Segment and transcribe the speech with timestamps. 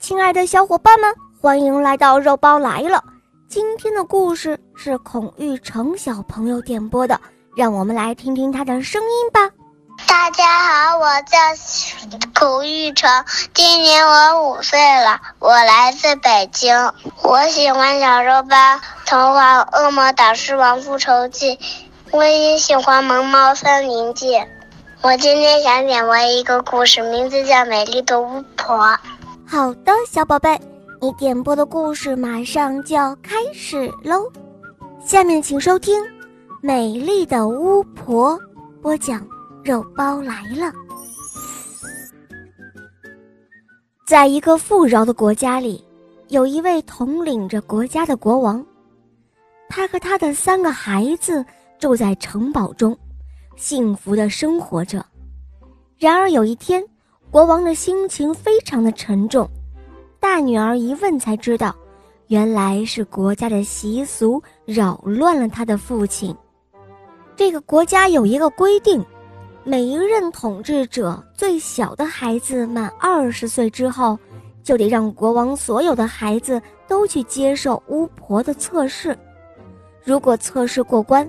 [0.00, 3.02] 亲爱的小伙伴们，欢迎来到肉包来了。
[3.48, 7.20] 今天的故事是孔玉成小朋友点播的，
[7.56, 9.50] 让我们来听听他的声音吧。
[10.08, 11.38] 大家好，我叫
[12.34, 16.74] 孔玉成，今年我五岁了，我来自北京。
[17.22, 18.56] 我喜欢小肉包
[19.06, 21.56] 童话《恶魔导师王复仇记》，
[22.10, 24.32] 我也喜欢《萌猫森林记》。
[25.02, 28.76] 我今天想点播一个故事，名字叫《美丽的巫婆》。
[29.54, 30.60] 好的，小宝贝，
[31.00, 34.28] 你点播的故事马上就要开始喽。
[34.98, 36.02] 下面请收听
[36.60, 38.36] 《美丽的巫婆》，
[38.82, 39.24] 播讲
[39.62, 40.72] 肉包来了。
[44.04, 45.84] 在一个富饶的国家里，
[46.30, 48.66] 有一位统领着国家的国王，
[49.68, 51.46] 他和他的三个孩子
[51.78, 52.98] 住在城堡中。
[53.54, 55.06] 幸福的生活着。
[55.96, 56.84] 然而有一天，
[57.34, 59.50] 国王的心情非常的沉重。
[60.20, 61.74] 大女儿一问才知道，
[62.28, 66.32] 原来是国家的习俗扰乱了他的父亲。
[67.34, 69.04] 这个国家有一个规定，
[69.64, 74.16] 每一任统治者最小的孩子满二十岁之后，
[74.62, 79.18] 就得让国王所有的孩子都去接受巫婆的测试。
[80.04, 81.28] 如果测试过关，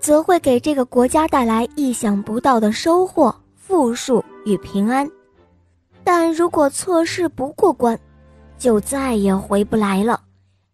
[0.00, 5.08] 则会给这个国家带来意想不到的收获、富庶与平安。
[6.04, 7.98] 但如果测试不过关，
[8.58, 10.20] 就再也回不来了，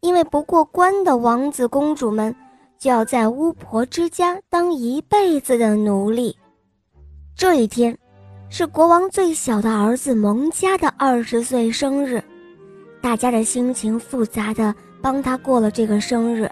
[0.01, 2.35] 因为不过关的王子公主们
[2.79, 6.37] 就要在巫婆之家当一辈子的奴隶。
[7.37, 7.97] 这一天，
[8.49, 12.23] 是国王最小的儿子蒙嘉的二十岁生日，
[13.01, 16.51] 大家的心情复杂的帮他过了这个生日。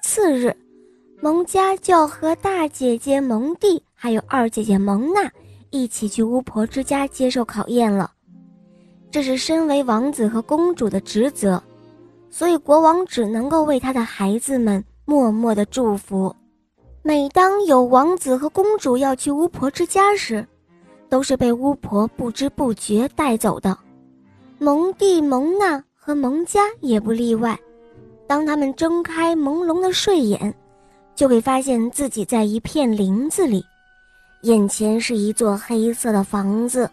[0.00, 0.56] 次日。
[1.22, 5.30] 蒙家就要和大姐姐蒙蒂还有二姐姐蒙娜
[5.70, 8.10] 一起去巫婆之家接受考验了，
[9.10, 11.62] 这是身为王子和公主的职责，
[12.28, 16.34] 所以国王只能够为他的孩子们默默的祝福。
[17.02, 20.46] 每当有王子和公主要去巫婆之家时，
[21.08, 23.76] 都是被巫婆不知不觉带走的。
[24.58, 27.58] 蒙蒂、蒙娜和蒙佳也不例外。
[28.26, 30.54] 当他们睁开朦胧的睡眼。
[31.16, 33.62] 就会发现自己在一片林子里，
[34.42, 36.90] 眼前是一座黑色的房子，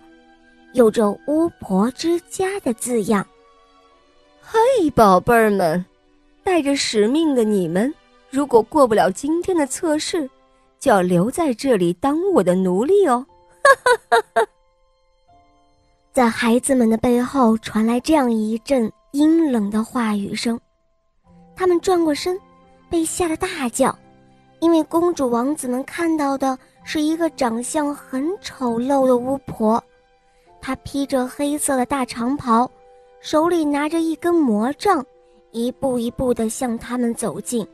[0.73, 3.25] 有着“巫婆之家”的字样。
[4.41, 5.83] 嘿，宝贝儿们，
[6.43, 7.93] 带着使命的你们，
[8.29, 10.29] 如果过不了今天的测试，
[10.79, 13.25] 就要留在这里当我的奴隶哦！
[13.63, 14.47] 哈哈哈哈
[16.11, 20.59] 在孩子们的背后传来这样一阵阴冷的话语声，
[21.55, 22.39] 他们转过身，
[22.89, 23.97] 被吓得大叫。
[24.59, 29.81] 因为公主、王子们看到的是一个长相很丑陋的巫婆，
[30.59, 32.69] 她披着黑色的大长袍，
[33.19, 35.05] 手里拿着一根魔杖，
[35.51, 37.65] 一步一步地向他们走近。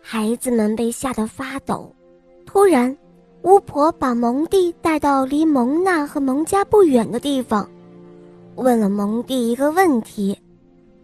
[0.00, 1.90] 孩子们被吓得发抖。
[2.44, 2.94] 突然，
[3.42, 7.68] 巫婆把蒙蒂带到离蒙娜和蒙家不远的地方，
[8.56, 10.38] 问了蒙蒂一个问题：“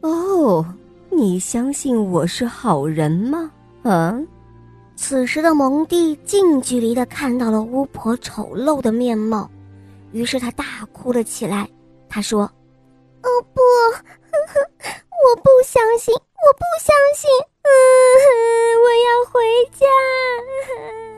[0.02, 0.64] 哦，
[1.08, 3.50] 你相信我是好人吗？”
[3.82, 4.20] 啊？
[5.02, 9.50] 此时的蒙蒂近距离的看到了巫婆丑陋的面貌，
[10.12, 11.66] 于是他大哭了起来。
[12.06, 12.42] 他说
[13.24, 13.60] ：“哦不，
[15.24, 17.30] 我不相信，我不相信，
[17.62, 17.72] 嗯，
[18.84, 19.40] 我要回
[19.72, 19.86] 家。”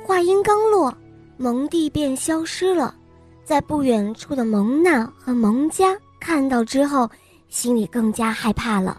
[0.06, 0.94] 话音刚落，
[1.37, 2.94] 蒙蒂便消失了。
[3.44, 7.10] 在不远处的蒙娜和蒙家看到之后，
[7.49, 8.97] 心里更加害怕了。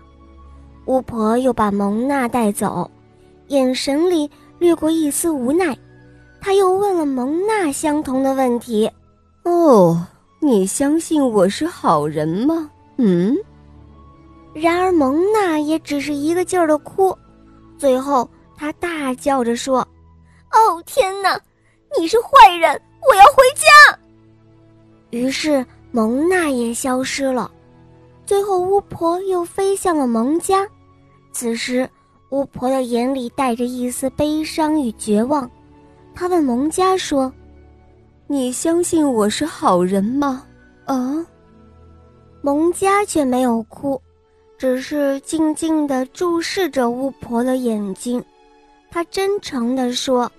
[0.88, 2.92] 巫婆又把蒙娜带走，
[3.48, 4.30] 眼神里。
[4.64, 5.78] 掠过一丝无奈，
[6.40, 8.90] 他又问了蒙娜相同的问题
[9.44, 10.08] ：“哦，
[10.40, 13.36] 你相信我是好人吗？”嗯。
[14.54, 17.14] 然而蒙娜也只是一个劲儿的哭，
[17.78, 18.26] 最后
[18.56, 19.86] 她大叫着说
[20.54, 21.38] ：“哦天哪，
[22.00, 22.72] 你是坏人！
[23.02, 24.00] 我要回家。”
[25.12, 27.52] 于是蒙娜也消失了。
[28.26, 30.66] 最后巫婆又飞向了蒙家，
[31.34, 31.90] 此时。
[32.34, 35.48] 巫婆的眼里带着一丝悲伤与绝望，
[36.16, 37.32] 她问蒙家说
[38.26, 40.44] ：“你相信我是好人吗？”
[40.86, 41.24] 啊，
[42.42, 44.02] 蒙家却没有哭，
[44.58, 48.22] 只是静静地注视着巫婆的眼睛。
[48.90, 50.32] 他真诚地说：“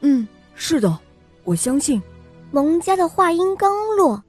[0.00, 0.98] 嗯，是的，
[1.44, 2.00] 我相信。”
[2.50, 4.22] 蒙家的话音刚落，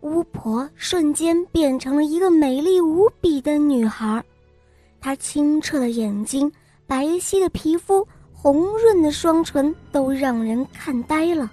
[0.00, 4.24] 巫婆瞬间变成了一个美丽无比的女孩。
[5.04, 6.50] 她清澈的眼睛、
[6.86, 11.52] 白皙的皮肤、红润的双唇都让人看呆了。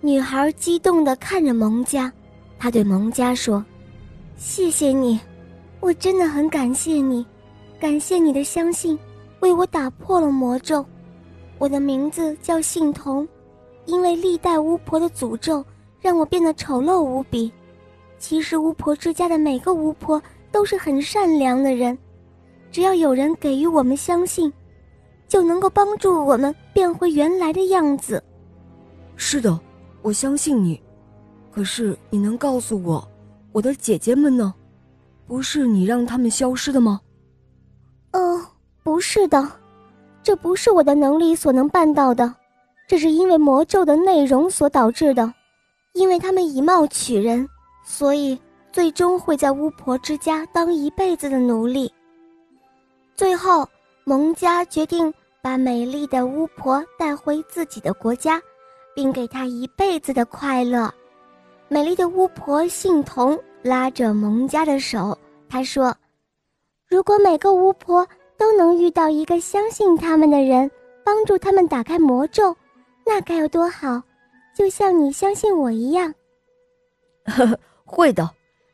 [0.00, 2.12] 女孩激动地看着蒙家，
[2.58, 3.64] 她对蒙家说
[4.36, 5.20] ：“谢谢你，
[5.78, 7.24] 我真的很感谢你，
[7.78, 8.98] 感谢你的相信，
[9.38, 10.84] 为我打破了魔咒。
[11.58, 13.28] 我的名字叫信童，
[13.84, 15.64] 因为历代巫婆的诅咒
[16.00, 17.48] 让我变得丑陋无比。
[18.18, 20.20] 其实巫婆之家的每个巫婆
[20.50, 21.96] 都是很善良的人，
[22.76, 24.52] 只要有人给予我们相信，
[25.26, 28.22] 就能够帮助我们变回原来的样子。
[29.16, 29.58] 是的，
[30.02, 30.78] 我相信你。
[31.50, 33.08] 可是你能告诉我，
[33.52, 34.52] 我的姐姐们呢？
[35.26, 37.00] 不是你让他们消失的吗？
[38.12, 38.44] 哦，
[38.82, 39.50] 不是的，
[40.22, 42.30] 这不是我的能力所能办到的，
[42.86, 45.32] 这是因为魔咒的内容所导致的，
[45.94, 47.48] 因为他们以貌取人。
[47.86, 48.38] 所以，
[48.70, 51.90] 最终会在巫婆之家当一辈子的奴隶。
[53.16, 53.66] 最后，
[54.04, 58.40] 蒙家决定把美丽的巫婆带回自己的国家，
[58.94, 60.92] 并给她一辈子的快乐。
[61.68, 65.16] 美丽的巫婆姓童拉着蒙家的手，
[65.48, 65.96] 她说
[66.86, 70.70] ：“如果每个巫婆都能遇到一个相信他们的人，
[71.02, 72.54] 帮助他们打开魔咒，
[73.06, 74.02] 那该有多好！
[74.54, 76.12] 就像你相信我一样。”
[77.24, 77.58] 呵呵。
[77.86, 78.28] 会的，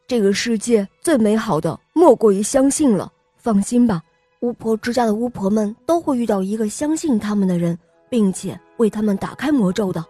[0.09, 3.13] 这个世界最美好的莫过于相信了。
[3.37, 4.03] 放心吧，
[4.43, 7.79] 巫婆之家的巫婆们都会遇到一个相信他们的人，
[8.11, 10.05] 并且为他们打开魔咒的。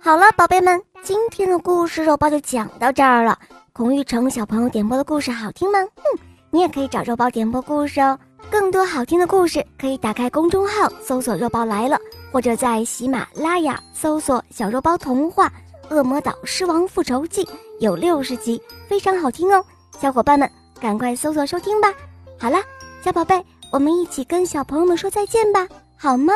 [0.00, 3.38] 好了，宝贝们，今天的故事肉包就讲到这儿了。
[3.72, 5.78] 孔玉成小朋友点播的故事好听吗？
[5.80, 6.18] 嗯，
[6.50, 8.18] 你也可以找肉包点播故事哦。
[8.50, 11.96] 更多好听的故事可以打开公众号搜索“肉包来了”，
[12.32, 15.50] 或者在喜马拉雅搜索“小肉包童话”。
[15.94, 17.44] 《恶魔岛狮王复仇记》
[17.78, 19.64] 有六十集，非常好听哦，
[19.98, 20.50] 小伙伴们
[20.80, 21.92] 赶快搜索收听吧。
[22.38, 22.58] 好了，
[23.04, 25.66] 小宝贝，我们一起跟小朋友们说再见吧，
[25.96, 26.34] 好吗？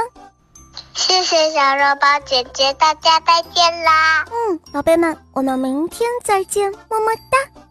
[0.94, 4.24] 谢谢小肉包姐姐，大家再见啦。
[4.30, 7.62] 嗯，宝贝们，我们明天再见，么么哒。